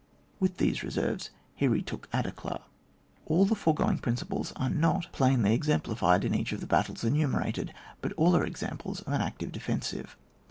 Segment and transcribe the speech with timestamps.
[0.39, 2.61] With these re serves he retook Aderklaa.
[3.27, 5.03] All the foregoing principles are not SUMMARY OF INSTRUCTIOIT.
[5.03, 9.21] lOl plainly exemplified in each of the battles enumerated, but all are examples of an
[9.21, 10.17] active defensive.